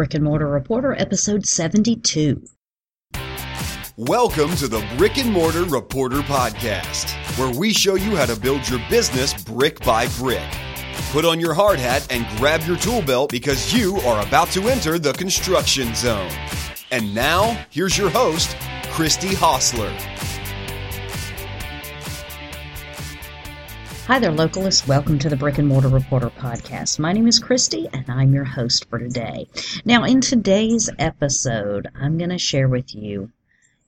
[0.00, 2.42] Brick and Mortar Reporter, episode 72.
[3.98, 8.66] Welcome to the Brick and Mortar Reporter Podcast, where we show you how to build
[8.66, 10.50] your business brick by brick.
[11.10, 14.70] Put on your hard hat and grab your tool belt because you are about to
[14.70, 16.32] enter the construction zone.
[16.90, 18.56] And now, here's your host,
[18.92, 19.94] Christy Hostler.
[24.10, 24.88] Hi there, localists.
[24.88, 26.98] Welcome to the Brick and Mortar Reporter podcast.
[26.98, 29.46] My name is Christy, and I'm your host for today.
[29.84, 33.30] Now, in today's episode, I'm going to share with you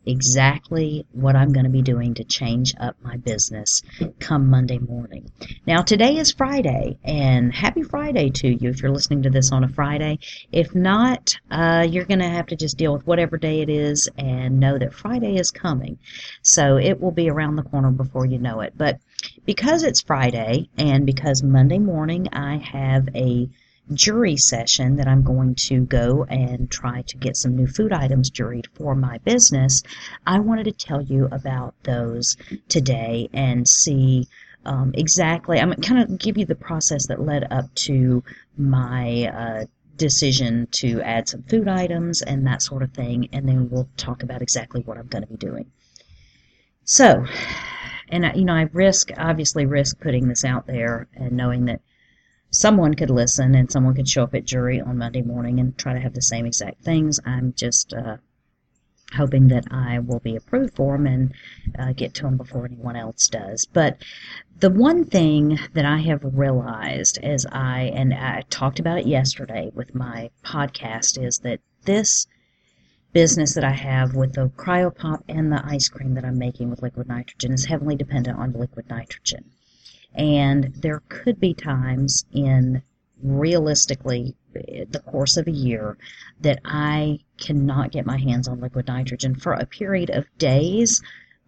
[0.06, 3.82] exactly what I'm going to be doing to change up my business
[4.18, 5.30] come Monday morning.
[5.66, 9.64] Now, today is Friday, and happy Friday to you if you're listening to this on
[9.64, 10.18] a Friday.
[10.50, 14.08] If not, uh, you're going to have to just deal with whatever day it is
[14.18, 15.98] and know that Friday is coming.
[16.42, 18.74] So it will be around the corner before you know it.
[18.76, 18.98] But
[19.44, 23.48] because it's Friday and because Monday morning I have a
[23.94, 28.30] jury session that I'm going to go and try to get some new food items
[28.30, 29.82] juried for my business,
[30.26, 32.36] I wanted to tell you about those
[32.68, 34.28] today and see
[34.64, 35.58] um, exactly.
[35.58, 38.22] I'm kind of give you the process that led up to
[38.56, 39.64] my uh,
[39.96, 44.22] decision to add some food items and that sort of thing, and then we'll talk
[44.22, 45.70] about exactly what I'm going to be doing.
[46.84, 47.24] So,
[48.08, 51.80] and you know, I risk obviously risk putting this out there and knowing that
[52.52, 55.94] someone could listen and someone could show up at jury on Monday morning and try
[55.94, 57.18] to have the same exact things.
[57.24, 58.18] I'm just uh,
[59.14, 61.34] hoping that I will be approved for them and
[61.78, 63.66] uh, get to them before anyone else does.
[63.72, 64.02] But
[64.58, 69.70] the one thing that I have realized as I, and I talked about it yesterday
[69.74, 72.26] with my podcast, is that this
[73.12, 76.82] business that I have with the cryopop and the ice cream that I'm making with
[76.82, 79.50] liquid nitrogen is heavily dependent on liquid nitrogen.
[80.14, 82.82] And there could be times in
[83.22, 85.96] realistically the course of a year
[86.40, 91.00] that I cannot get my hands on liquid nitrogen for a period of days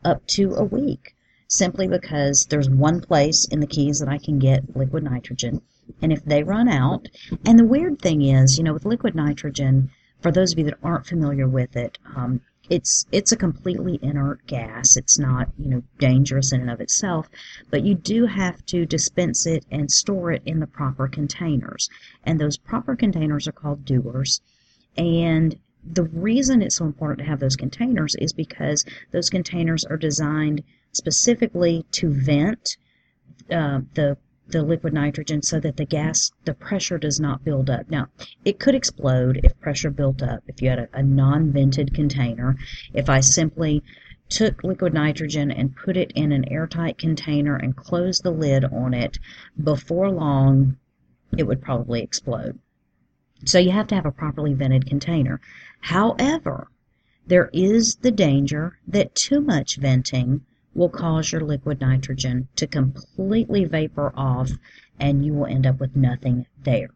[0.05, 1.15] up to a week
[1.49, 5.61] simply because there's one place in the Keys that I can get liquid nitrogen.
[6.01, 7.09] And if they run out,
[7.45, 10.79] and the weird thing is, you know, with liquid nitrogen, for those of you that
[10.83, 14.97] aren't familiar with it, um, it's it's a completely inert gas.
[14.97, 17.29] It's not you know dangerous in and of itself,
[17.71, 21.89] but you do have to dispense it and store it in the proper containers.
[22.25, 24.41] And those proper containers are called dewars.
[24.97, 29.99] And the reason it's so important to have those containers is because those containers are
[29.99, 32.77] designed specifically to vent
[33.51, 34.17] uh, the
[34.49, 37.91] the liquid nitrogen so that the gas, the pressure does not build up.
[37.91, 38.09] Now,
[38.45, 40.43] it could explode if pressure built up.
[40.47, 42.57] If you had a, a non-vented container,
[42.93, 43.83] if I simply
[44.29, 48.95] took liquid nitrogen and put it in an airtight container and closed the lid on
[48.95, 49.19] it,
[49.63, 50.77] before long,
[51.37, 52.59] it would probably explode.
[53.45, 55.41] So you have to have a properly vented container.
[55.81, 56.69] However,
[57.27, 60.43] there is the danger that too much venting
[60.75, 64.51] will cause your liquid nitrogen to completely vapor off
[64.99, 66.91] and you will end up with nothing there.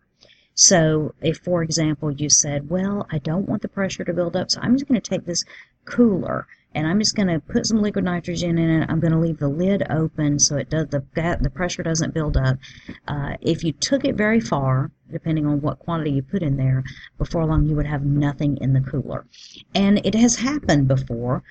[0.54, 4.50] So, if for example you said, Well, I don't want the pressure to build up,
[4.50, 5.44] so I'm just going to take this
[5.84, 8.90] cooler and I'm just going to put some liquid nitrogen in it.
[8.90, 11.02] I'm going to leave the lid open so it does the
[11.40, 12.58] the pressure doesn't build up.
[13.06, 16.84] Uh, if you took it very far, depending on what quantity you put in there,
[17.16, 19.26] before long you would have nothing in the cooler.
[19.74, 21.42] And it has happened before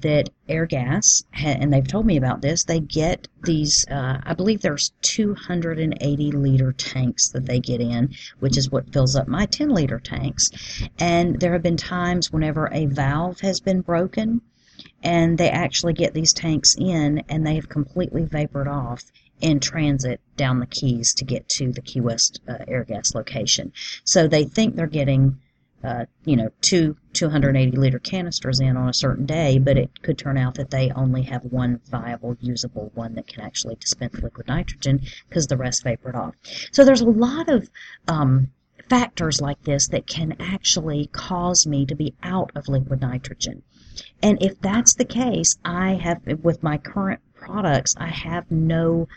[0.00, 4.92] that Airgas, and they've told me about this, they get these, uh, I believe there's
[5.02, 9.98] 280 liter tanks that they get in, which is what fills up my 10 liter
[9.98, 10.50] tanks.
[10.98, 14.42] And there have been times whenever a valve has been broken
[15.02, 19.04] and they actually get these tanks in and they have completely vapored off
[19.40, 23.72] in transit down the Keys to get to the Key West uh, Airgas location.
[24.04, 25.38] So they think they're getting,
[25.84, 30.18] uh, you know, two 280 liter canisters in on a certain day, but it could
[30.18, 34.48] turn out that they only have one viable, usable one that can actually dispense liquid
[34.48, 36.34] nitrogen because the rest vapored off.
[36.72, 37.68] So there's a lot of
[38.08, 38.50] um,
[38.88, 43.62] factors like this that can actually cause me to be out of liquid nitrogen.
[44.22, 49.08] And if that's the case, I have, with my current products, I have no,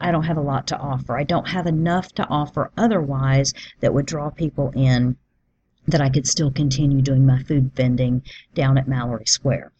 [0.00, 1.16] I don't have a lot to offer.
[1.16, 5.16] I don't have enough to offer otherwise that would draw people in
[5.86, 8.22] that I could still continue doing my food vending
[8.54, 9.72] down at Mallory Square.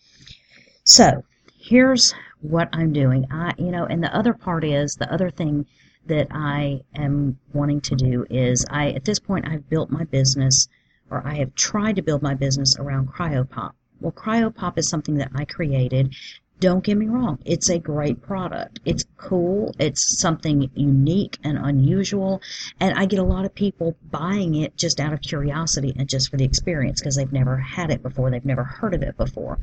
[0.85, 1.23] So
[1.61, 3.27] here's what I'm doing.
[3.31, 5.67] I, you know, and the other part is the other thing
[6.07, 10.69] that I am wanting to do is I, at this point, I've built my business
[11.11, 13.73] or I have tried to build my business around cryopop.
[14.01, 16.15] Well, cryopop is something that I created
[16.61, 18.81] don't get me wrong, it's a great product.
[18.85, 22.43] It's cool, it's something unique and unusual,
[22.81, 26.31] and I get a lot of people buying it just out of curiosity and just
[26.31, 29.59] for the experience because they've never had it before, they've never heard of it before.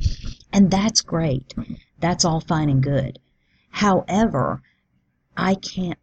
[0.54, 1.54] And that's great.
[2.00, 3.20] That's all fine and good.
[3.70, 4.62] However,
[5.36, 6.00] I can't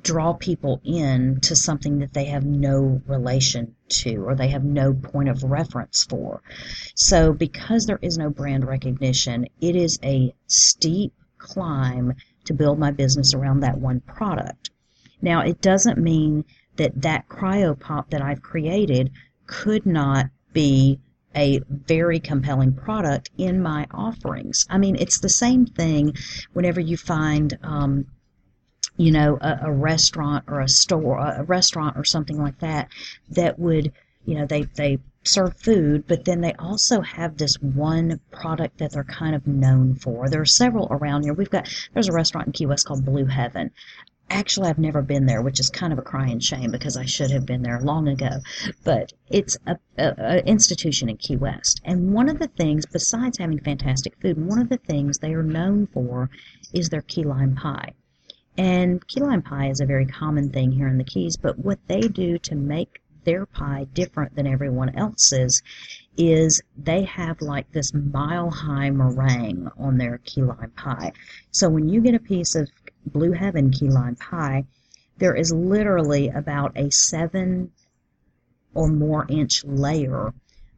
[0.00, 4.92] draw people in to something that they have no relation to or they have no
[4.92, 6.42] point of reference for.
[6.94, 12.14] So because there is no brand recognition, it is a steep climb
[12.44, 14.70] to build my business around that one product.
[15.20, 16.44] Now, it doesn't mean
[16.76, 19.10] that that cryopop that I've created
[19.46, 21.00] could not be
[21.34, 24.66] a very compelling product in my offerings.
[24.68, 26.14] I mean, it's the same thing
[26.52, 28.06] whenever you find um,
[29.00, 32.86] you know, a, a restaurant or a store, a restaurant or something like that,
[33.30, 33.90] that would,
[34.26, 38.92] you know, they, they serve food, but then they also have this one product that
[38.92, 40.28] they're kind of known for.
[40.28, 41.32] There are several around here.
[41.32, 43.70] We've got, there's a restaurant in Key West called Blue Heaven.
[44.28, 47.30] Actually, I've never been there, which is kind of a crying shame because I should
[47.30, 48.40] have been there long ago.
[48.84, 51.80] But it's a, a, a institution in Key West.
[51.86, 55.42] And one of the things, besides having fantastic food, one of the things they are
[55.42, 56.28] known for
[56.74, 57.94] is their key lime pie.
[58.60, 61.78] And key lime pie is a very common thing here in the Keys, but what
[61.86, 65.62] they do to make their pie different than everyone else's
[66.18, 71.12] is they have like this mile high meringue on their key lime pie.
[71.50, 72.68] So when you get a piece of
[73.06, 74.66] Blue Heaven key lime pie,
[75.16, 77.72] there is literally about a seven
[78.74, 80.34] or more inch layer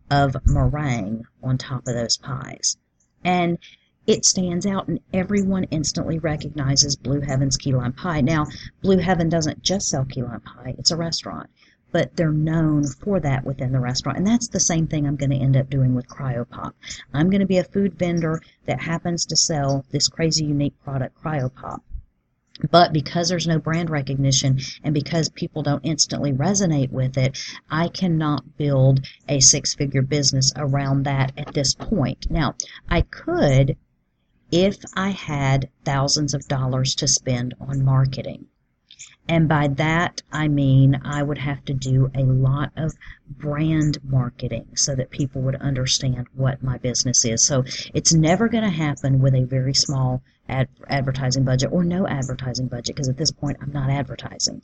[0.09, 2.77] of meringue on top of those pies.
[3.25, 3.59] And
[4.07, 8.21] it stands out and everyone instantly recognizes Blue Heaven's key lime pie.
[8.21, 8.47] Now,
[8.81, 11.51] Blue Heaven doesn't just sell key lime pie, it's a restaurant,
[11.93, 14.19] but they're known for that within the restaurant.
[14.19, 16.73] And that's the same thing I'm going to end up doing with Cryopop.
[17.15, 21.23] I'm going to be a food vendor that happens to sell this crazy unique product,
[21.23, 21.81] Cryopop.
[22.71, 27.39] But because there's no brand recognition and because people don't instantly resonate with it,
[27.71, 32.31] I cannot build a six figure business around that at this point.
[32.31, 32.57] Now,
[32.89, 33.77] I could
[34.53, 38.47] if I had thousands of dollars to spend on marketing.
[39.29, 42.93] And by that, I mean I would have to do a lot of
[43.31, 47.47] brand marketing so that people would understand what my business is.
[47.47, 47.65] So
[47.95, 52.67] it's never going to happen with a very small ad- advertising budget or no advertising
[52.67, 54.61] budget because at this point I'm not advertising.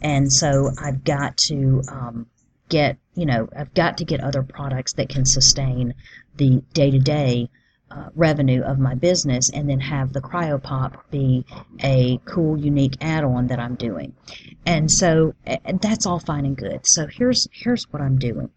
[0.00, 2.26] And so I've got to um,
[2.68, 5.94] get, you know, I've got to get other products that can sustain
[6.36, 7.50] the day to day
[7.90, 11.44] uh, revenue of my business and then have the cryopop be
[11.82, 14.14] a cool unique add-on that I'm doing.
[14.66, 15.34] And so
[15.80, 16.86] that's all fine and good.
[16.86, 18.50] So here's here's what I'm doing.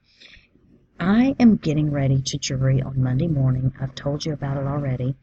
[0.99, 3.73] I am getting ready to jury on Monday morning.
[3.81, 5.15] I've told you about it already.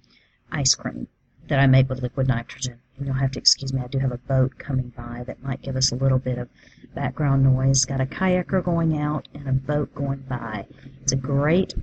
[0.51, 1.07] Ice cream
[1.49, 2.81] that I make with liquid nitrogen.
[2.97, 5.63] And you'll have to excuse me, I do have a boat coming by that might
[5.63, 6.49] give us a little bit of
[6.95, 7.85] background noise.
[7.85, 10.67] Got a kayaker going out and a boat going by.
[11.03, 11.75] It's a great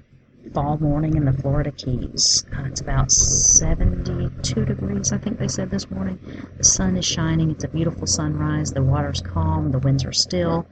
[0.54, 2.46] fall morning in the Florida Keys.
[2.56, 6.20] Uh, it's about 72 degrees, I think they said this morning.
[6.58, 7.52] The sun is shining.
[7.52, 8.72] It's a beautiful sunrise.
[8.72, 9.72] The water's calm.
[9.72, 10.68] The winds are still.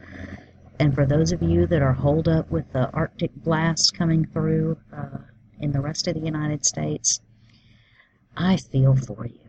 [0.80, 4.78] And for those of you that are holed up with the Arctic blast coming through
[4.96, 5.20] uh,
[5.60, 7.22] in the rest of the United States,
[8.36, 9.44] I feel for you.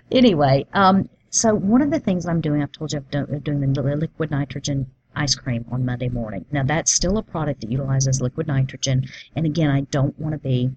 [0.10, 3.82] anyway, um, so one of the things I'm doing, I've told you I'm doing the
[3.82, 6.44] liquid nitrogen ice cream on Monday morning.
[6.50, 9.04] Now, that's still a product that utilizes liquid nitrogen.
[9.36, 10.70] And again, I don't want to be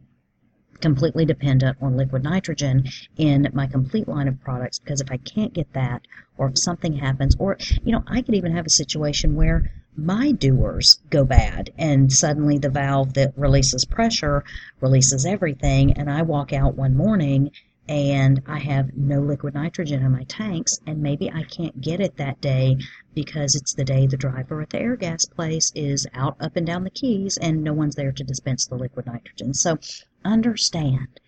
[0.82, 2.86] completely dependent on liquid nitrogen
[3.18, 6.02] in my complete line of products because if I can't get that,
[6.38, 10.34] or if something happens, or, you know, I could even have a situation where my
[10.34, 14.44] dewars go bad and suddenly the valve that releases pressure
[14.82, 17.52] releases everything and I walk out one morning
[17.88, 22.18] and I have no liquid nitrogen in my tanks, and maybe I can't get it
[22.18, 22.78] that day
[23.14, 26.84] because it's the day the driver at the Airgas place is out up and down
[26.84, 29.54] the keys and no one's there to dispense the liquid nitrogen.
[29.54, 29.78] So
[30.24, 31.20] understand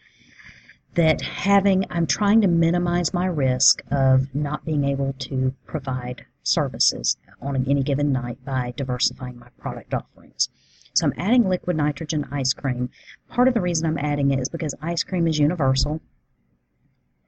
[0.96, 7.18] that having, I'm trying to minimize my risk of not being able to provide services
[7.40, 10.50] on any given night by diversifying my product offerings.
[10.96, 12.90] So I'm adding liquid nitrogen ice cream.
[13.30, 16.02] Part of the reason I'm adding it is because ice cream is universal.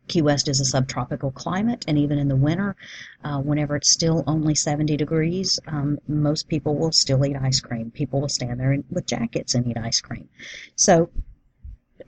[0.10, 2.76] Key West is a subtropical climate, and even in the winter,
[3.24, 7.92] uh, whenever it's still only 70 degrees, um, most people will still eat ice cream.
[7.92, 10.28] People will stand there with jackets and eat ice cream.
[10.76, 11.10] So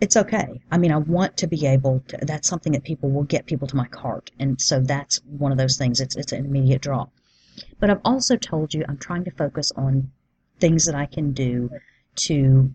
[0.01, 0.61] it's okay.
[0.71, 3.67] I mean, I want to be able to, that's something that people will get people
[3.67, 4.31] to my cart.
[4.39, 6.01] And so that's one of those things.
[6.01, 7.07] It's, it's an immediate draw.
[7.79, 10.11] But I've also told you I'm trying to focus on
[10.59, 11.69] things that I can do
[12.15, 12.73] to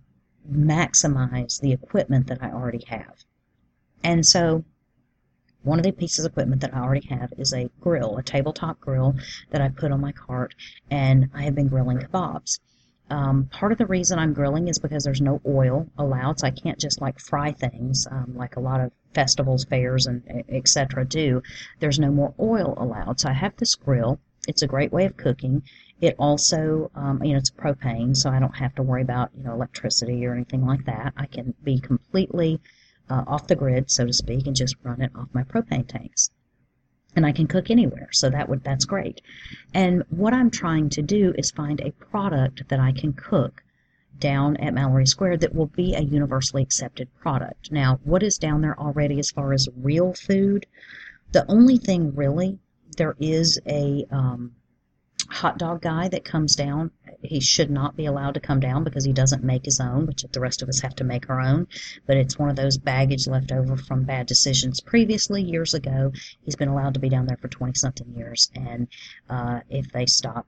[0.51, 3.25] maximize the equipment that I already have.
[4.05, 4.65] And so
[5.67, 8.81] one of the pieces of equipment that I already have is a grill, a tabletop
[8.81, 9.17] grill
[9.51, 10.55] that I put on my cart,
[10.91, 12.61] and I have been grilling kebabs.
[13.11, 16.53] Um, part of the reason I'm grilling is because there's no oil allowed, so I
[16.53, 21.05] can't just like fry things um, like a lot of festivals, fairs, and etc.
[21.05, 21.43] do.
[21.81, 24.21] There's no more oil allowed, so I have this grill.
[24.47, 25.63] It's a great way of cooking.
[26.01, 29.43] It also, um, you know, it's propane, so I don't have to worry about you
[29.43, 31.13] know electricity or anything like that.
[31.17, 32.61] I can be completely
[33.09, 36.31] uh, off the grid, so to speak, and just run it off my propane tanks.
[37.15, 39.23] And I can cook anywhere, so that would that's great.
[39.73, 43.63] And what I'm trying to do is find a product that I can cook
[44.19, 47.71] down at Mallory Square that will be a universally accepted product.
[47.71, 50.67] Now, what is down there already as far as real food?
[51.33, 52.59] The only thing really
[52.97, 54.53] there is a um,
[55.31, 56.91] hot dog guy that comes down,
[57.23, 60.25] he should not be allowed to come down because he doesn't make his own, which
[60.31, 61.67] the rest of us have to make our own.
[62.07, 66.13] But it's one of those baggage left over from bad decisions previously years ago.
[66.43, 68.89] He's been allowed to be down there for 20 something years, and
[69.29, 70.47] uh, if they stop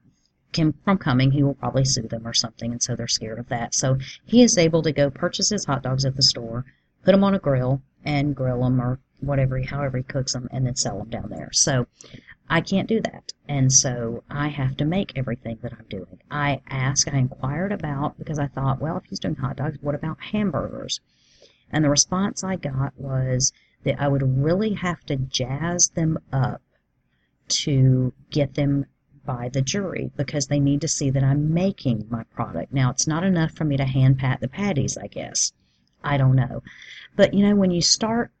[0.53, 3.49] him from coming, he will probably sue them or something, and so they're scared of
[3.49, 3.75] that.
[3.75, 6.65] So he is able to go purchase his hot dogs at the store,
[7.03, 10.65] put them on a grill, and grill them or whatever, however he cooks them, and
[10.65, 11.49] then sell them down there.
[11.51, 11.87] So
[12.49, 13.33] I can't do that.
[13.47, 16.19] And so I have to make everything that I'm doing.
[16.31, 19.95] I asked, I inquired about, because I thought, well, if he's doing hot dogs, what
[19.95, 20.99] about hamburgers?
[21.71, 23.53] And the response I got was
[23.83, 26.61] that I would really have to jazz them up
[27.49, 28.85] to get them
[29.25, 32.73] by the jury because they need to see that I'm making my product.
[32.73, 35.53] Now, it's not enough for me to hand pat the patties, I guess.
[36.03, 36.63] I don't know.
[37.15, 38.31] But you know, when you start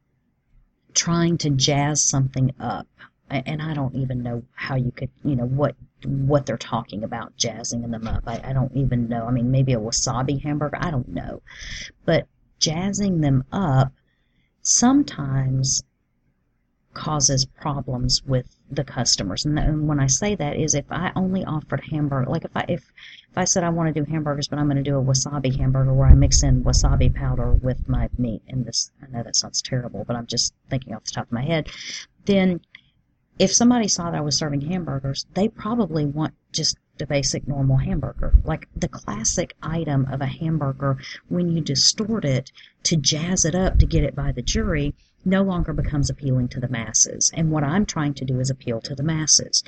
[0.93, 2.87] trying to jazz something up,
[3.29, 7.35] and I don't even know how you could, you know, what what they're talking about
[7.35, 8.23] jazzing them up.
[8.25, 9.25] I, I don't even know.
[9.25, 10.77] I mean, maybe a wasabi hamburger.
[10.79, 11.41] I don't know,
[12.05, 12.27] but
[12.59, 13.93] jazzing them up
[14.61, 15.83] sometimes
[16.93, 19.45] causes problems with the customers.
[19.45, 22.65] And, and when I say that is if I only offered hamburger, like if I
[22.67, 22.83] if
[23.31, 25.55] if I said I want to do hamburgers, but I'm going to do a wasabi
[25.55, 29.35] hamburger where I mix in wasabi powder with my meat, and this I know that
[29.35, 31.69] sounds terrible, but I'm just thinking off the top of my head,
[32.25, 32.61] then
[33.37, 37.77] if somebody saw that I was serving hamburgers, they probably want just a basic normal
[37.77, 38.33] hamburger.
[38.43, 40.97] Like the classic item of a hamburger,
[41.29, 42.51] when you distort it
[42.83, 44.93] to jazz it up to get it by the jury,
[45.23, 47.31] no longer becomes appealing to the masses.
[47.33, 49.63] And what I'm trying to do is appeal to the masses.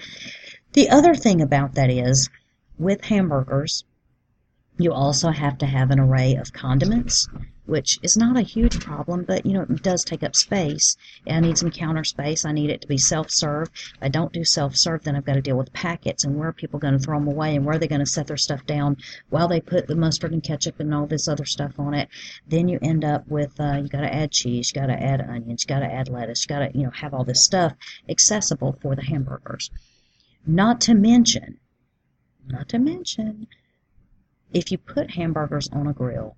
[0.73, 2.29] The other thing about that is,
[2.77, 3.83] with hamburgers,
[4.77, 7.27] you also have to have an array of condiments
[7.71, 10.97] which is not a huge problem, but you know, it does take up space.
[11.25, 12.43] I need some counter space.
[12.43, 13.69] I need it to be self-serve.
[13.73, 16.53] If I don't do self-serve, then I've got to deal with packets and where are
[16.53, 18.65] people going to throw them away and where are they going to set their stuff
[18.65, 18.97] down
[19.29, 22.09] while they put the mustard and ketchup and all this other stuff on it.
[22.45, 25.21] Then you end up with uh, you got to add cheese, you got to add
[25.21, 27.73] onions, you got to add lettuce, you got to you know have all this stuff
[28.09, 29.71] accessible for the hamburgers.
[30.45, 31.59] Not to mention,
[32.47, 33.47] not to mention,
[34.53, 36.35] if you put hamburgers on a grill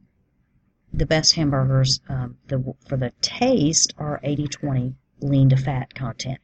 [0.94, 6.40] the best hamburgers um, the, for the taste are 80-20 lean to fat content.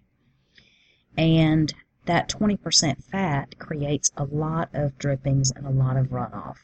[1.17, 1.73] And
[2.05, 6.57] that 20% fat creates a lot of drippings and a lot of runoff.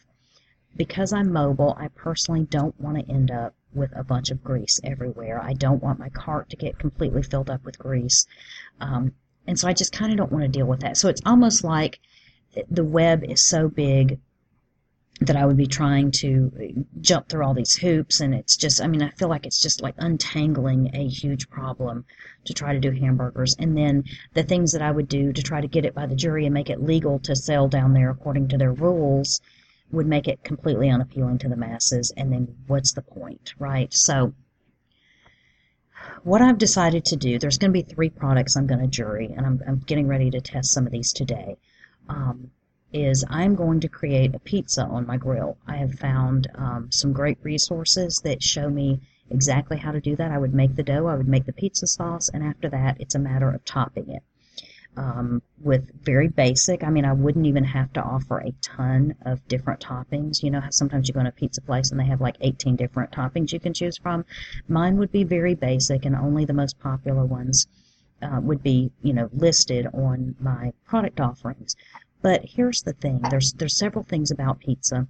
[0.76, 4.80] Because I'm mobile, I personally don't want to end up with a bunch of grease
[4.84, 5.42] everywhere.
[5.42, 8.26] I don't want my cart to get completely filled up with grease.
[8.80, 9.14] Um,
[9.46, 10.98] and so I just kind of don't want to deal with that.
[10.98, 12.00] So it's almost like
[12.70, 14.20] the web is so big
[15.22, 18.88] that I would be trying to jump through all these hoops and it's just I
[18.88, 22.06] mean I feel like it's just like untangling a huge problem
[22.46, 23.56] to try to do hamburgers.
[23.58, 26.16] And then the things that I would do to try to get it by the
[26.16, 29.40] jury and make it legal to sell down there according to their rules
[29.92, 32.12] would make it completely unappealing to the masses.
[32.18, 33.94] And then what's the point right?
[33.94, 34.34] So
[36.24, 39.34] what I've decided to do there's going to be three products I'm going to jury
[39.36, 41.58] and I'm, I'm getting ready to test some of these today
[42.10, 42.52] um,
[42.94, 45.58] is I'm going to create a pizza on my grill.
[45.68, 50.32] I have found um, some great resources that show me exactly how to do that.
[50.32, 53.16] I would make the dough, I would make the pizza sauce, and after that, it's
[53.16, 54.24] a matter of topping it.
[54.98, 59.46] Um, with very basic, I mean, I wouldn't even have to offer a ton of
[59.50, 60.42] different toppings.
[60.42, 62.78] You know how sometimes you go in a pizza place and they have like 18
[62.78, 64.24] different toppings you can choose from?
[64.70, 67.68] Mine would be very basic, and only the most popular ones
[68.22, 71.76] uh, would be, you know, listed on my product offerings.
[72.22, 75.08] But here's the thing: there's there's several things about pizza.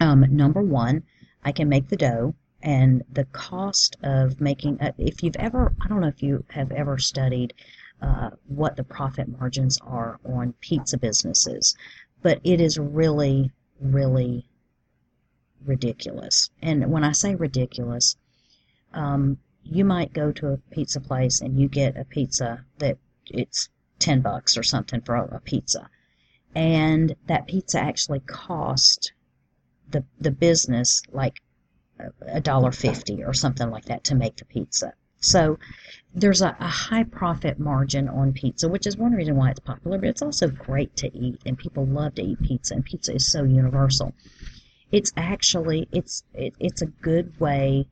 [0.00, 1.02] Um, number one,
[1.44, 4.80] I can make the dough, and the cost of making.
[4.80, 7.54] Uh, if you've ever, I don't know if you have ever studied
[8.02, 11.76] uh, what the profit margins are on pizza businesses,
[12.22, 13.50] but it is really,
[13.80, 14.48] really
[15.64, 16.50] ridiculous.
[16.62, 18.16] And when I say ridiculous,
[18.92, 23.68] um, you might go to a pizza place and you get a pizza that it's
[23.98, 25.88] 10 bucks or something for a, pizza.
[26.54, 29.12] And that pizza actually cost
[29.90, 31.42] the, the business like
[32.22, 34.92] a dollar fifty or something like that to make the pizza.
[35.20, 35.58] So
[36.14, 39.98] there's a, a, high profit margin on pizza, which is one reason why it's popular,
[39.98, 43.30] but it's also great to eat and people love to eat pizza and pizza is
[43.30, 44.14] so universal.
[44.92, 47.88] It's actually it's it, it's a good way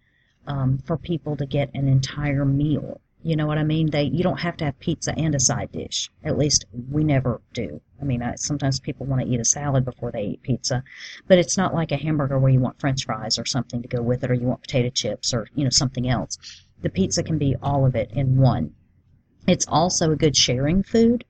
[0.46, 3.00] um, for people to get an entire meal.
[3.22, 3.90] You know what I mean?
[3.90, 6.10] They you don't have to have pizza and a side dish.
[6.22, 7.80] At least we never do.
[8.00, 10.84] I mean, I, sometimes people want to eat a salad before they eat pizza,
[11.26, 14.00] but it's not like a hamburger where you want French fries or something to go
[14.00, 16.38] with it, or you want potato chips or you know something else.
[16.82, 18.74] The pizza can be all of it in one.
[19.48, 21.24] It's also a good sharing food.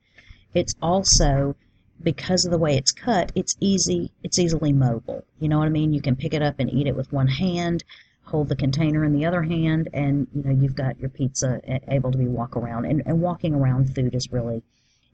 [0.52, 1.56] It's also
[2.02, 4.10] because of the way it's cut, it's easy.
[4.22, 5.24] It's easily mobile.
[5.40, 5.94] You know what I mean?
[5.94, 7.84] You can pick it up and eat it with one hand
[8.26, 12.10] hold the container in the other hand and you know you've got your pizza able
[12.10, 14.62] to be walk around and, and walking around food is really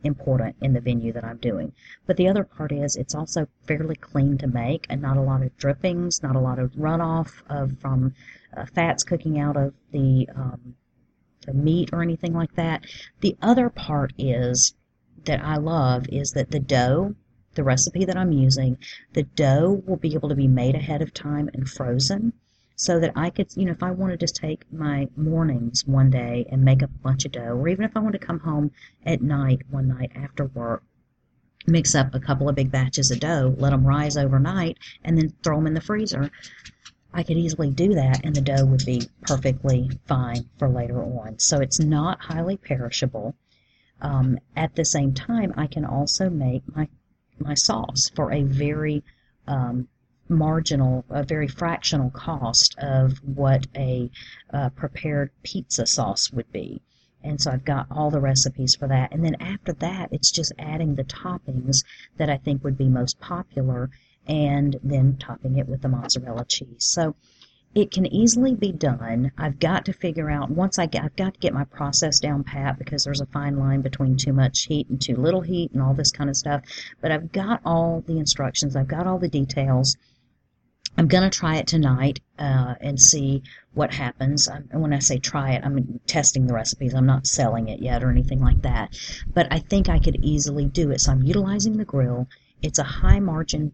[0.05, 1.73] important in the venue that I'm doing.
[2.07, 5.43] But the other part is it's also fairly clean to make and not a lot
[5.43, 8.15] of drippings, not a lot of runoff of from
[8.57, 10.75] uh, fats cooking out of the um,
[11.47, 12.85] the meat or anything like that.
[13.21, 14.75] The other part is
[15.25, 17.15] that I love is that the dough,
[17.55, 18.79] the recipe that I'm using,
[19.13, 22.33] the dough will be able to be made ahead of time and frozen
[22.83, 26.45] so that I could, you know, if I wanted to take my mornings one day
[26.51, 28.73] and make up a bunch of dough, or even if I wanted to come home
[29.07, 30.83] at night one night after work,
[31.65, 35.33] mix up a couple of big batches of dough, let them rise overnight, and then
[35.45, 36.29] throw them in the freezer.
[37.15, 41.39] I could easily do that, and the dough would be perfectly fine for later on.
[41.39, 43.37] So it's not highly perishable.
[44.01, 46.89] Um, at the same time, I can also make my
[47.39, 49.05] my sauce for a very
[49.47, 49.87] um,
[50.33, 54.11] marginal, a very fractional cost of what a
[54.53, 56.83] uh, prepared pizza sauce would be.
[57.23, 59.13] And so I've got all the recipes for that.
[59.13, 61.85] And then after that, it's just adding the toppings
[62.17, 63.91] that I think would be most popular
[64.27, 66.85] and then topping it with the mozzarella cheese.
[66.85, 67.15] So
[67.75, 69.33] it can easily be done.
[69.39, 72.45] I've got to figure out once I get, I've got to get my process down
[72.45, 75.83] pat because there's a fine line between too much heat and too little heat and
[75.83, 76.63] all this kind of stuff.
[77.01, 79.97] But I've got all the instructions, I've got all the details.
[80.97, 84.47] I'm going to try it tonight uh, and see what happens.
[84.47, 86.95] And when I say try it, I'm testing the recipes.
[86.95, 88.99] I'm not selling it yet or anything like that.
[89.33, 91.01] But I think I could easily do it.
[91.01, 92.29] So I'm utilizing the grill.
[92.61, 93.73] It's a high margin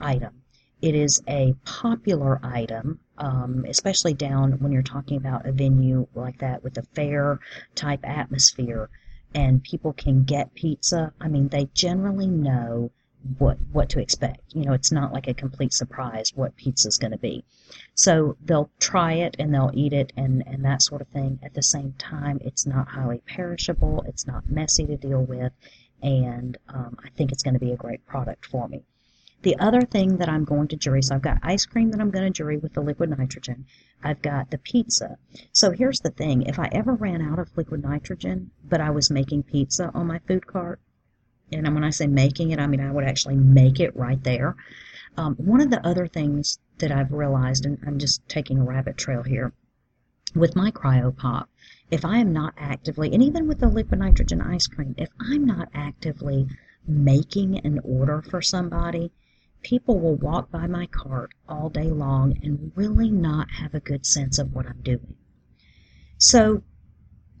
[0.00, 0.42] item.
[0.82, 6.38] It is a popular item, um, especially down when you're talking about a venue like
[6.38, 7.38] that with a fair
[7.74, 8.88] type atmosphere
[9.34, 11.12] and people can get pizza.
[11.20, 12.90] I mean, they generally know
[13.38, 14.54] what what to expect.
[14.54, 17.44] You know, it's not like a complete surprise what pizza's going to be.
[17.94, 21.38] So they'll try it and they'll eat it and and that sort of thing.
[21.42, 24.02] At the same time, it's not highly perishable.
[24.06, 25.52] It's not messy to deal with,
[26.02, 28.84] and um, I think it's going to be a great product for me.
[29.42, 32.10] The other thing that I'm going to jury, so I've got ice cream that I'm
[32.10, 33.66] going to jury with the liquid nitrogen.
[34.02, 35.16] I've got the pizza.
[35.52, 39.10] So here's the thing: if I ever ran out of liquid nitrogen, but I was
[39.10, 40.80] making pizza on my food cart,
[41.52, 44.56] and when I say making it, I mean I would actually make it right there.
[45.16, 48.96] Um, one of the other things that I've realized, and I'm just taking a rabbit
[48.96, 49.52] trail here,
[50.34, 51.46] with my CryoPop,
[51.90, 55.44] if I am not actively, and even with the liquid nitrogen ice cream, if I'm
[55.44, 56.46] not actively
[56.86, 59.10] making an order for somebody,
[59.62, 64.06] people will walk by my cart all day long and really not have a good
[64.06, 65.16] sense of what I'm doing.
[66.16, 66.62] So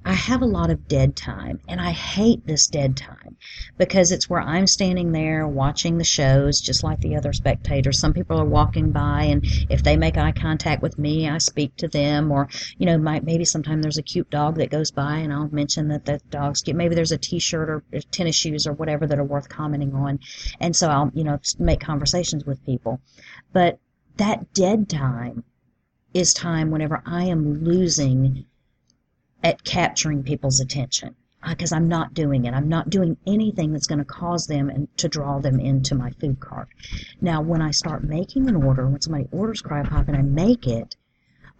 [0.02, 3.36] I have a lot of dead time, and I hate this dead time
[3.76, 7.98] because it's where I'm standing there watching the shows just like the other spectators.
[7.98, 11.76] Some people are walking by, and if they make eye contact with me, I speak
[11.76, 15.18] to them, or you know, might, maybe sometime there's a cute dog that goes by,
[15.18, 16.76] and I'll mention that the dog's cute.
[16.76, 20.20] Maybe there's a T-shirt or tennis shoes or whatever that are worth commenting on,
[20.60, 23.00] and so I'll you know make conversations with people.
[23.52, 23.78] But
[24.16, 25.44] that dead time
[26.14, 28.46] is time whenever I am losing
[29.42, 31.14] at capturing people's attention
[31.48, 32.52] because uh, I'm not doing it.
[32.52, 36.10] I'm not doing anything that's going to cause them and to draw them into my
[36.10, 36.68] food cart.
[37.20, 40.96] Now, when I start making an order, when somebody orders CryoPop and I make it,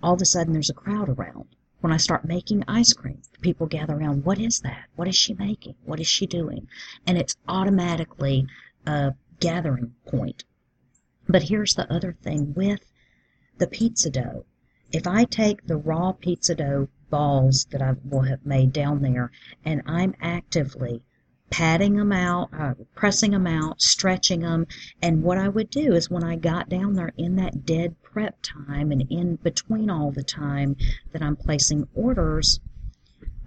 [0.02, 1.46] all of a sudden there's a crowd around.
[1.80, 4.24] When I start making ice cream, people gather around.
[4.24, 4.84] What is that?
[4.96, 5.76] What is she making?
[5.84, 6.68] What is she doing?
[7.06, 8.46] And it's automatically
[8.84, 10.44] a gathering point.
[11.26, 12.84] But here's the other thing with
[13.56, 14.44] the pizza dough.
[14.92, 19.30] If I take the raw pizza dough balls that I will have made down there,
[19.64, 21.02] and I'm actively
[21.50, 24.66] patting them out, uh, pressing them out, stretching them.
[25.02, 28.36] And what I would do is when I got down there in that dead prep
[28.42, 30.76] time and in between all the time
[31.12, 32.60] that I'm placing orders,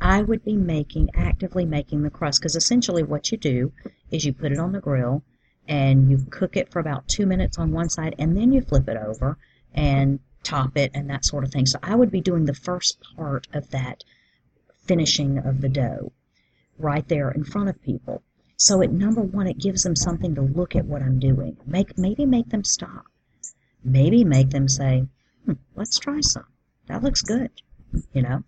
[0.02, 2.42] I would be making, actively making the crust.
[2.42, 3.72] Because essentially what you do
[4.12, 5.24] is you put it on the grill
[5.68, 8.90] and you cook it for about two minutes on one side and then you flip
[8.90, 9.38] it over
[9.74, 11.66] and top it and that sort of thing.
[11.66, 14.04] So I would be doing the first part of that
[14.86, 16.12] finishing of the dough
[16.78, 18.22] right there in front of people.
[18.58, 21.58] So at number one, it gives them something to look at what I'm doing.
[21.66, 23.06] Make maybe make them stop.
[23.84, 25.08] Maybe make them say,
[25.46, 26.48] hmm, "Let's try some.
[26.88, 27.52] That looks good."
[28.14, 28.44] You know.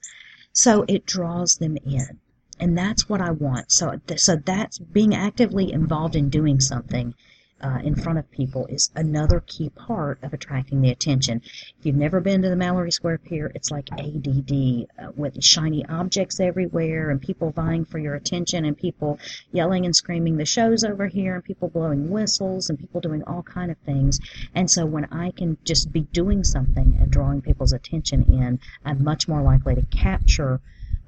[0.54, 2.20] So it draws them in,
[2.60, 3.72] and that's what I want.
[3.72, 7.14] So so that's being actively involved in doing something
[7.62, 11.42] uh, in front of people is another key part of attracting the attention.
[11.80, 15.86] If you've never been to the Mallory Square Pier, it's like ADD uh, with shiny
[15.86, 19.20] objects everywhere and people vying for your attention and people
[19.52, 23.42] yelling and screaming, the show's over here, and people blowing whistles and people doing all
[23.42, 24.20] kind of things.
[24.54, 29.04] And so when I can just be doing something and drawing people's attention in, I'm
[29.04, 30.60] much more likely to capture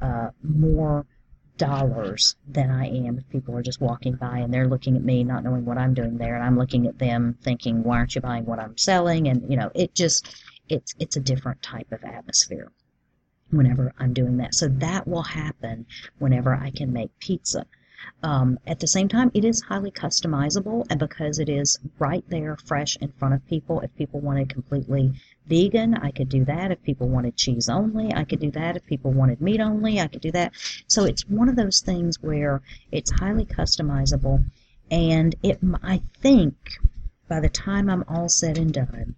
[0.02, 1.06] uh, more
[1.58, 5.24] dollars than I am if people are just walking by and they're looking at me
[5.24, 6.36] not knowing what I'm doing there.
[6.36, 9.28] And I'm looking at them thinking why aren't you buying what I'm selling?
[9.28, 10.28] And you know it just
[10.70, 12.72] it's it's a different type of atmosphere
[13.50, 14.56] whenever I'm doing that.
[14.56, 15.86] So that will happen
[16.20, 17.66] whenever I can make pizza.
[18.22, 22.56] Um, at the same time, it is highly customizable, and because it is right there,
[22.56, 25.14] fresh in front of people, if people want wanted completely
[25.48, 26.72] vegan, I could do that.
[26.72, 28.76] If people wanted cheese only, I could do that.
[28.76, 30.54] If people wanted meat only, I could do that.
[30.88, 34.44] So it's one of those things where it's highly customizable,
[34.92, 36.56] and it, I think,
[37.28, 39.16] by the time I'm all said and done,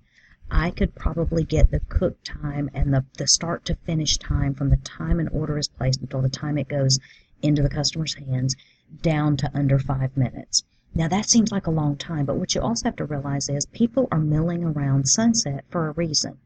[0.52, 4.70] I could probably get the cook time and the, the start to finish time from
[4.70, 7.00] the time an order is placed until the time it goes
[7.42, 8.56] into the customer's hands
[9.02, 10.64] down to under five minutes.
[10.96, 13.66] Now that seems like a long time, but what you also have to realize is
[13.68, 16.38] people are milling around sunset for a reason.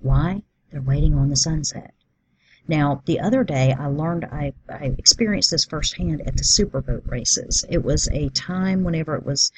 [0.00, 0.42] Why?
[0.70, 1.92] They're waiting on the sunset.
[2.68, 7.64] Now, the other day I learned, I, I experienced this firsthand at the superboat races.
[7.68, 9.50] It was a time whenever it was,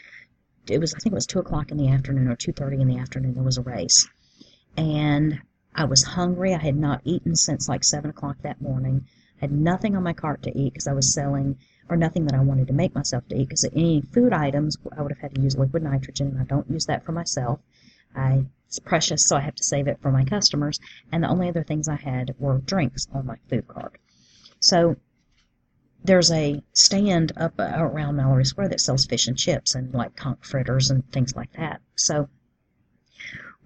[0.68, 2.98] it was, I think it was 2 o'clock in the afternoon or 2.30 in the
[2.98, 4.08] afternoon, there was a race.
[4.76, 5.40] And
[5.74, 6.54] I was hungry.
[6.54, 9.06] I had not eaten since like 7 o'clock that morning.
[9.38, 11.58] I had nothing on my cart to eat because I was selling
[11.90, 15.02] or nothing that I wanted to make myself to eat because any food items I
[15.02, 17.60] would have had to use liquid nitrogen and I don't use that for myself.
[18.14, 20.78] I it's precious, so I have to save it for my customers.
[21.10, 23.98] And the only other things I had were drinks on my food cart.
[24.60, 24.94] So
[26.04, 30.14] there's a stand up uh, around Mallory Square that sells fish and chips and like
[30.14, 31.80] conch fritters and things like that.
[31.96, 32.28] So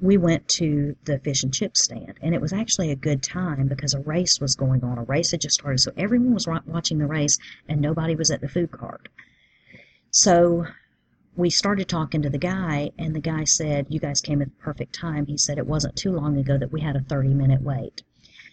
[0.01, 3.69] we went to the fish and chip stand, and it was actually a good time
[3.69, 4.99] because a race was going on.
[4.99, 8.41] A race had just started, so everyone was watching the race, and nobody was at
[8.41, 9.09] the food cart.
[10.11, 10.67] So
[11.37, 14.63] we started talking to the guy, and the guy said, You guys came at the
[14.63, 15.27] perfect time.
[15.27, 18.03] He said it wasn't too long ago that we had a 30 minute wait.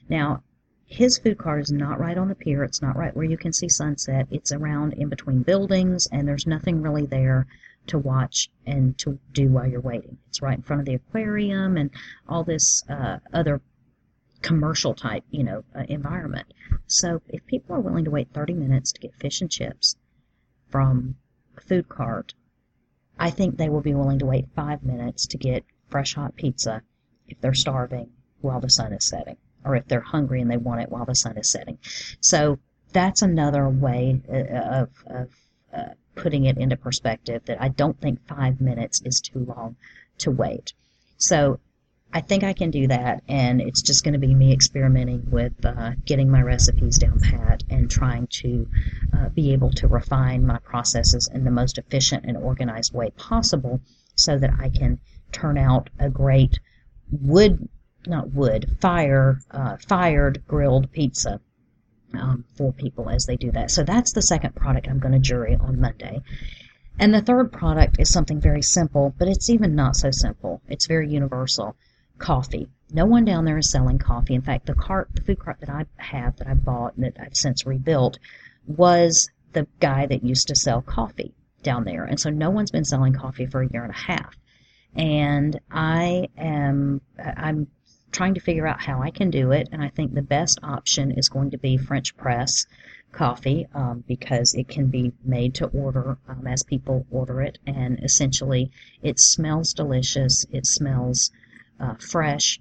[0.10, 0.44] Now,
[0.86, 2.64] his food cart is not right on the pier.
[2.64, 4.28] It's not right where you can see sunset.
[4.30, 7.48] It's around in between buildings, and there's nothing really there
[7.88, 10.18] to watch and to do while you're waiting.
[10.28, 11.90] It's right in front of the aquarium and
[12.28, 13.62] all this uh, other
[14.42, 16.54] commercial type, you know, uh, environment.
[16.88, 19.96] So if people are willing to wait 30 minutes to get fish and chips
[20.70, 21.16] from
[21.58, 22.34] a food cart,
[23.20, 26.82] I think they will be willing to wait five minutes to get fresh hot pizza
[27.28, 28.10] if they're starving
[28.42, 31.16] while the sun is setting, or if they're hungry and they want it while the
[31.16, 31.78] sun is setting.
[32.20, 32.58] So
[32.94, 35.30] that's another way uh, of, of
[36.16, 39.76] putting it into perspective that I don't think five minutes is too long
[40.20, 40.74] to wait.
[41.18, 41.60] So
[42.14, 45.66] I think I can do that, and it's just going to be me experimenting with
[45.66, 48.68] uh, getting my recipes down pat and trying to
[49.16, 53.80] uh, be able to refine my processes in the most efficient and organized way possible
[54.16, 55.00] so that I can
[55.32, 56.60] turn out a great
[57.10, 57.70] wood,
[58.06, 61.40] not wood, fire, uh, fired grilled pizza
[62.14, 63.72] um, for people as they do that.
[63.72, 66.22] So that's the second product I'm going to jury on Monday.
[67.00, 70.62] And the third product is something very simple, but it's even not so simple.
[70.68, 71.76] It's very universal.
[72.18, 72.68] Coffee.
[72.94, 74.36] No one down there is selling coffee.
[74.36, 77.18] In fact, the cart, the food cart that I have that I bought and that
[77.20, 78.20] I've since rebuilt
[78.68, 82.04] was the guy that used to sell coffee down there.
[82.04, 84.38] And so no one's been selling coffee for a year and a half.
[84.96, 87.68] And I am, I'm
[88.12, 91.12] trying to figure out how I can do it, and I think the best option
[91.12, 92.66] is going to be French press
[93.12, 98.00] coffee um, because it can be made to order um, as people order it, and
[98.04, 98.72] essentially
[99.02, 100.46] it smells delicious.
[100.52, 101.32] It smells
[101.80, 102.60] uh, fresh.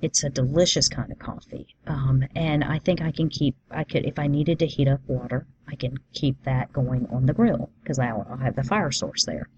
[0.00, 3.54] It's a delicious kind of coffee, um, and I think I can keep.
[3.70, 7.26] I could, if I needed to heat up water, I can keep that going on
[7.26, 9.48] the grill because I'll, I'll have the fire source there.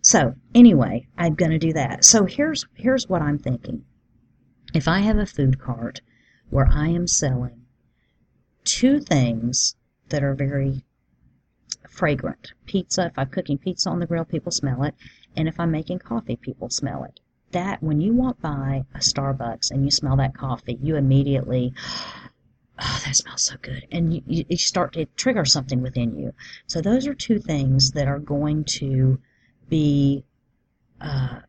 [0.00, 2.04] So anyway, I'm going to do that.
[2.04, 3.84] So here's here's what I'm thinking.
[4.74, 6.00] If I have a food cart
[6.50, 7.66] where I am selling
[8.64, 9.76] two things
[10.08, 10.84] that are very
[11.88, 12.52] fragrant.
[12.66, 14.94] Pizza, if I'm cooking pizza on the grill, people smell it.
[15.36, 17.20] And if I'm making coffee, people smell it.
[17.50, 21.74] That, when you walk by a Starbucks and you smell that coffee, you immediately,
[22.78, 23.86] oh, that smells so good.
[23.92, 26.32] And you, you, start to trigger something within you.
[26.66, 29.20] So those are two things that are going to
[29.68, 30.24] be
[31.00, 31.40] uh,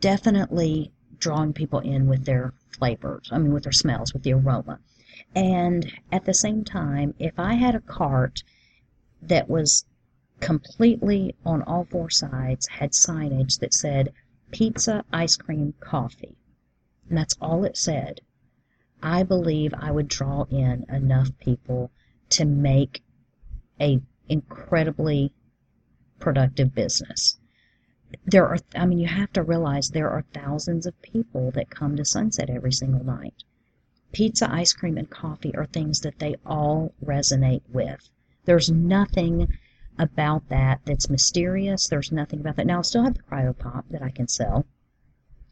[0.00, 4.80] definitely drawing people in with their flavors, I mean, with their smells, with the aroma.
[5.34, 8.42] And at the same time, if I had a cart
[9.22, 9.84] that was
[10.40, 14.12] completely on all four sides had signage that said
[14.50, 16.36] pizza, ice cream, coffee.
[17.08, 18.20] And that's all it said.
[19.02, 21.90] I believe I would draw in enough people
[22.30, 23.02] to make
[23.80, 25.32] a incredibly
[26.18, 27.38] productive business.
[28.24, 31.96] There are I mean you have to realize there are thousands of people that come
[31.96, 33.44] to Sunset every single night.
[34.12, 38.08] Pizza, ice cream and coffee are things that they all resonate with.
[38.46, 39.48] There's nothing
[39.98, 41.88] about that that's mysterious.
[41.88, 42.66] There's nothing about that.
[42.66, 44.64] Now, I still have the cryo pop that I can sell.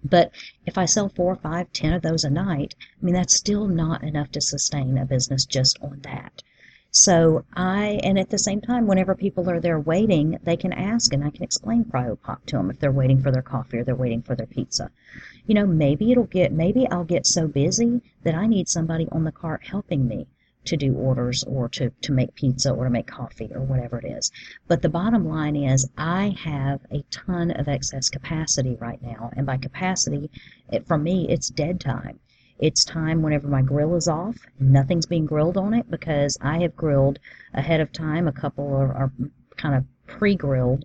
[0.02, 0.32] But
[0.64, 4.02] if I sell four, five, ten of those a night, I mean, that's still not
[4.02, 6.42] enough to sustain a business just on that.
[6.96, 11.12] So I, and at the same time, whenever people are there waiting, they can ask
[11.12, 13.96] and I can explain CryoPop to them if they're waiting for their coffee or they're
[13.96, 14.92] waiting for their pizza.
[15.44, 19.24] You know, maybe it'll get, maybe I'll get so busy that I need somebody on
[19.24, 20.28] the cart helping me
[20.66, 24.06] to do orders or to, to make pizza or to make coffee or whatever it
[24.06, 24.30] is.
[24.68, 29.30] But the bottom line is I have a ton of excess capacity right now.
[29.36, 30.30] And by capacity,
[30.70, 32.20] it, for me, it's dead time.
[32.58, 36.76] It's time whenever my grill is off, nothing's being grilled on it because I have
[36.76, 37.18] grilled
[37.52, 38.28] ahead of time.
[38.28, 39.12] A couple are, are
[39.56, 40.84] kind of pre-grilled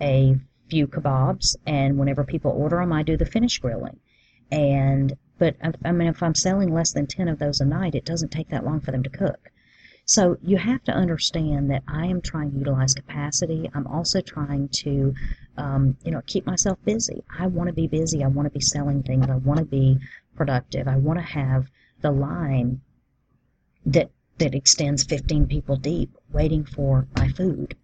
[0.00, 0.36] a
[0.68, 3.98] few kebabs, and whenever people order them, I do the finish grilling.
[4.50, 8.04] And but I mean, if I'm selling less than 10 of those a night, it
[8.04, 9.50] doesn't take that long for them to cook.
[10.04, 13.70] So you have to understand that I am trying to utilize capacity.
[13.74, 15.14] I'm also trying to,
[15.56, 17.24] um, you know, keep myself busy.
[17.38, 18.22] I want to be busy.
[18.22, 19.26] I want to be selling things.
[19.28, 19.98] I want to be
[20.42, 20.88] productive.
[20.88, 21.68] I want to have
[22.00, 22.80] the line
[23.86, 27.76] that that extends 15 people deep, waiting for my food.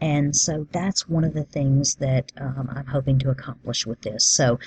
[0.00, 4.26] And so that's one of the things that um, I'm hoping to accomplish with this.
[4.26, 4.58] So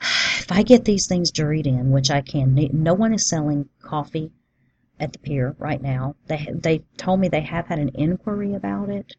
[0.00, 4.30] if I get these things juried in, which I can, no one is selling coffee
[5.00, 6.14] at the pier right now.
[6.28, 9.16] They they told me they have had an inquiry about it,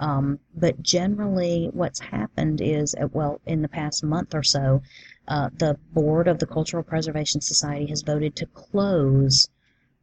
[0.00, 4.80] um, but generally what's happened is, uh, well, in the past month or so,
[5.28, 9.48] uh, the board of the Cultural Preservation Society has voted to close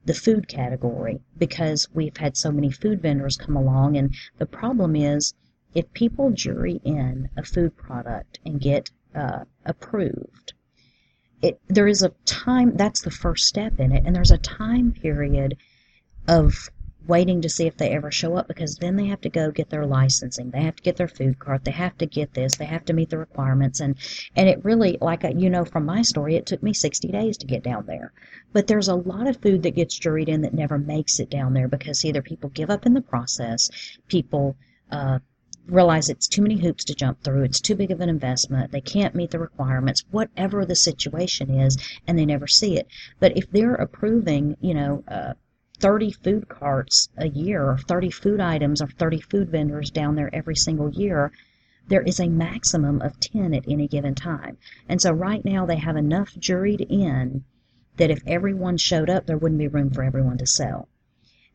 [0.05, 4.95] the food category because we've had so many food vendors come along, and the problem
[4.95, 5.34] is
[5.73, 10.53] if people jury in a food product and get uh, approved.
[11.41, 14.91] It, there is a time, that's the first step in it, and there's a time
[14.91, 15.57] period
[16.27, 16.69] of
[17.07, 19.69] waiting to see if they ever show up because then they have to go get
[19.69, 20.51] their licensing.
[20.51, 21.65] They have to get their food cart.
[21.65, 22.55] They have to get this.
[22.55, 23.79] They have to meet the requirements.
[23.79, 23.95] And
[24.35, 27.47] and it really like you know from my story it took me 60 days to
[27.47, 28.13] get down there.
[28.53, 31.53] But there's a lot of food that gets juried in that never makes it down
[31.53, 33.69] there because either people give up in the process
[34.07, 34.55] people
[34.91, 35.19] uh,
[35.67, 38.81] realize it's too many hoops to jump through, it's too big of an investment, they
[38.81, 42.87] can't meet the requirements, whatever the situation is, and they never see it.
[43.19, 45.33] But if they're approving, you know, uh,
[45.82, 50.30] 30 food carts a year, or 30 food items, or 30 food vendors down there
[50.34, 51.32] every single year,
[51.88, 54.58] there is a maximum of 10 at any given time.
[54.88, 57.44] And so right now they have enough juried in
[57.98, 60.88] that if everyone showed up, there wouldn't be room for everyone to sell.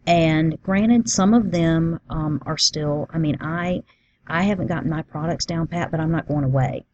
[0.07, 3.83] And granted, some of them um, are still, I mean, I
[4.29, 6.85] I haven't gotten my products down pat, but I'm not going away.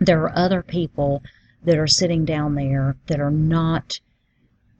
[0.00, 1.22] There are other people
[1.62, 4.00] that are sitting down there that are not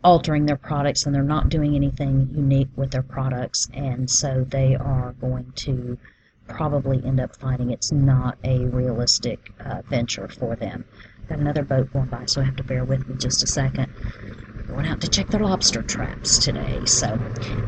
[0.05, 4.77] altering their products and they're not doing anything unique with their products, and so they
[4.77, 5.99] are going to
[6.49, 10.85] probably end up finding it's not a realistic uh, venture for them.
[11.29, 13.89] Got another boat going by, so I have to bear with me just a second
[14.69, 16.85] went out to check their lobster traps today.
[16.87, 17.21] So,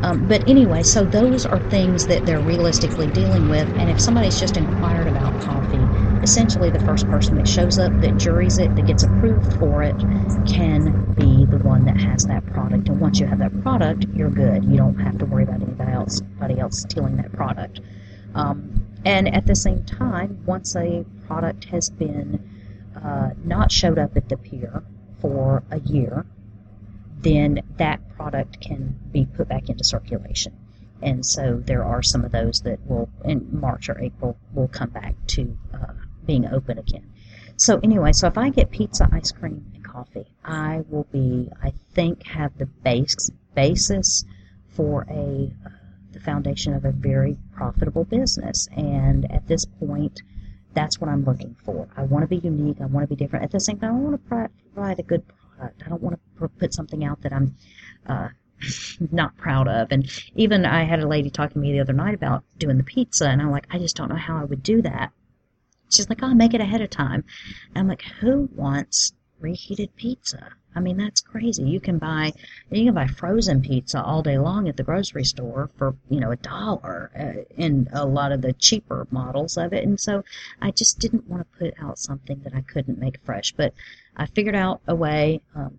[0.02, 3.72] um, but anyway, so those are things that they're realistically dealing with.
[3.76, 5.91] And if somebody's just inquired about coffee,
[6.22, 9.98] essentially the first person that shows up, that juries it, that gets approved for it,
[10.46, 12.88] can be the one that has that product.
[12.88, 14.64] And once you have that product, you're good.
[14.64, 17.80] You don't have to worry about anybody else, anybody else stealing that product.
[18.34, 22.48] Um, and at the same time, once a product has been
[22.96, 24.82] uh, not showed up at the pier
[25.20, 26.24] for a year,
[27.20, 30.56] then that product can be put back into circulation.
[31.02, 34.90] And so there are some of those that will, in March or April, will come
[34.90, 35.92] back to uh,
[36.26, 37.12] being open again.
[37.56, 41.72] So anyway, so if I get pizza, ice cream, and coffee, I will be, I
[41.94, 44.24] think, have the base basis
[44.68, 45.70] for a uh,
[46.12, 48.68] the foundation of a very profitable business.
[48.76, 50.22] And at this point,
[50.74, 51.88] that's what I'm looking for.
[51.96, 52.80] I want to be unique.
[52.80, 53.44] I want to be different.
[53.44, 55.82] At the same time, I want to provide a good product.
[55.84, 57.54] I don't want to put something out that I'm
[58.06, 58.28] uh,
[59.10, 59.88] not proud of.
[59.90, 62.84] And even I had a lady talking to me the other night about doing the
[62.84, 65.12] pizza, and I'm like, I just don't know how I would do that.
[65.92, 67.24] She's like, oh, I'll make it ahead of time.
[67.68, 70.52] And I'm like, who wants reheated pizza?
[70.74, 71.64] I mean, that's crazy.
[71.64, 72.32] You can buy
[72.70, 76.30] you can buy frozen pizza all day long at the grocery store for you know
[76.30, 79.84] a dollar uh, in a lot of the cheaper models of it.
[79.84, 80.24] And so
[80.60, 83.52] I just didn't want to put out something that I couldn't make fresh.
[83.52, 83.74] But
[84.16, 85.42] I figured out a way.
[85.54, 85.78] Um,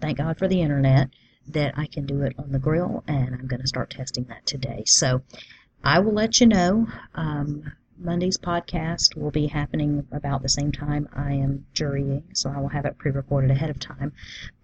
[0.00, 1.10] thank God for the internet
[1.48, 4.46] that I can do it on the grill, and I'm going to start testing that
[4.46, 4.84] today.
[4.86, 5.22] So
[5.82, 6.86] I will let you know.
[7.14, 12.60] Um, Monday's podcast will be happening about the same time I am jurying, so I
[12.60, 14.12] will have it pre recorded ahead of time.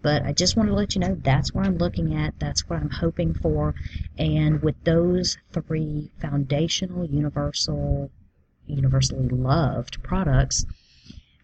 [0.01, 2.79] But I just wanted to let you know that's what I'm looking at, that's what
[2.79, 3.75] I'm hoping for,
[4.17, 8.09] and with those three foundational, universal,
[8.67, 10.65] universally loved products,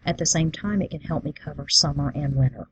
[0.06, 2.68] at the same time, it can help me cover summer and winter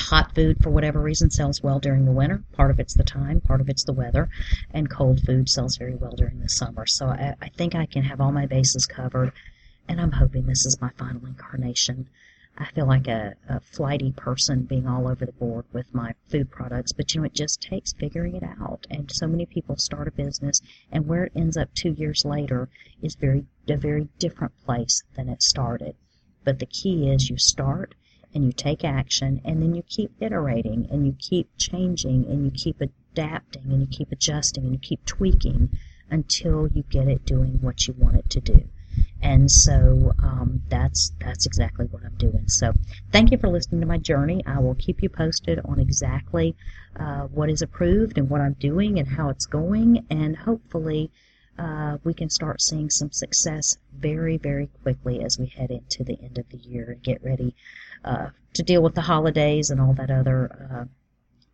[0.00, 2.42] hot food for whatever reason sells well during the winter.
[2.52, 4.28] Part of it's the time, part of it's the weather,
[4.72, 6.86] and cold food sells very well during the summer.
[6.86, 9.32] So I, I think I can have all my bases covered,
[9.86, 12.08] and I'm hoping this is my final incarnation.
[12.58, 16.50] I feel like a, a flighty person being all over the board with my food
[16.50, 18.86] products, but you know, it just takes figuring it out.
[18.90, 20.60] And so many people start a business,
[20.90, 22.68] and where it ends up two years later
[23.00, 25.94] is very a very different place than it started.
[26.42, 27.94] But the key is you start
[28.34, 32.50] and you take action and then you keep iterating and you keep changing and you
[32.50, 35.70] keep adapting and you keep adjusting and you keep tweaking
[36.10, 38.68] until you get it doing what you want it to do.
[39.22, 42.48] And so um, that's that's exactly what I'm doing.
[42.48, 42.72] So
[43.12, 44.42] thank you for listening to my journey.
[44.46, 46.56] I will keep you posted on exactly
[46.98, 51.10] uh, what is approved and what I'm doing and how it's going, and hopefully
[51.60, 56.18] uh, we can start seeing some success very very quickly as we head into the
[56.22, 57.54] end of the year and get ready
[58.04, 60.84] uh, to deal with the holidays and all that other uh,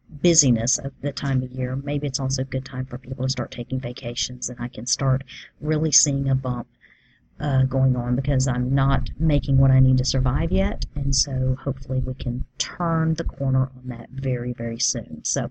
[0.09, 1.77] busyness of the time of year.
[1.77, 4.87] Maybe it's also a good time for people to start taking vacations, and I can
[4.87, 5.25] start
[5.61, 6.69] really seeing a bump
[7.39, 11.57] uh, going on because I'm not making what I need to survive yet, and so
[11.63, 15.23] hopefully we can turn the corner on that very, very soon.
[15.25, 15.51] So,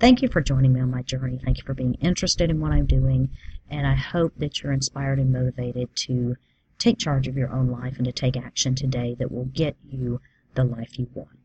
[0.00, 1.38] thank you for joining me on my journey.
[1.44, 3.28] Thank you for being interested in what I'm doing,
[3.70, 6.36] and I hope that you're inspired and motivated to
[6.78, 10.20] take charge of your own life and to take action today that will get you
[10.54, 11.38] the life you want.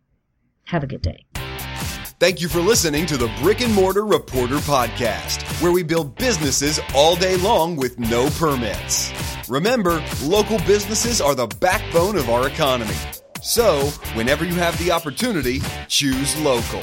[0.66, 1.26] Have a good day.
[2.20, 6.80] Thank you for listening to the Brick and Mortar Reporter Podcast, where we build businesses
[6.94, 9.12] all day long with no permits.
[9.50, 12.96] Remember, local businesses are the backbone of our economy.
[13.42, 16.82] So, whenever you have the opportunity, choose local.